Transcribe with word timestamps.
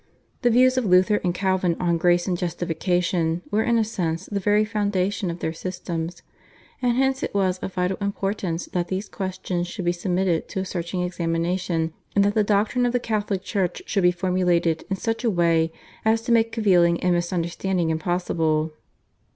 The 0.41 0.49
views 0.49 0.79
of 0.79 0.85
Luther 0.85 1.17
and 1.23 1.31
Calvin 1.31 1.77
on 1.79 1.99
Grace 1.99 2.25
and 2.27 2.35
Justification 2.35 3.43
were 3.51 3.61
in 3.61 3.77
a 3.77 3.83
sense 3.83 4.25
the 4.25 4.39
very 4.39 4.65
foundation 4.65 5.29
of 5.29 5.41
their 5.41 5.53
systems, 5.53 6.23
and 6.81 6.97
hence 6.97 7.21
it 7.21 7.35
was 7.35 7.59
of 7.59 7.73
vital 7.75 7.97
importance 8.01 8.65
that 8.73 8.87
these 8.87 9.07
questions 9.07 9.67
should 9.67 9.85
be 9.85 9.91
submitted 9.91 10.47
to 10.47 10.61
a 10.61 10.65
searching 10.65 11.03
examination, 11.03 11.93
and 12.15 12.25
that 12.25 12.33
the 12.33 12.43
doctrine 12.43 12.87
of 12.87 12.93
the 12.93 12.99
Catholic 12.99 13.43
Church 13.43 13.83
should 13.85 14.01
be 14.01 14.11
formulated 14.11 14.85
in 14.89 14.95
such 14.95 15.23
a 15.23 15.29
way 15.29 15.71
as 16.03 16.23
to 16.23 16.31
make 16.31 16.51
cavilling 16.51 16.99
and 17.03 17.13
misunderstanding 17.13 17.91
impossible. 17.91 18.71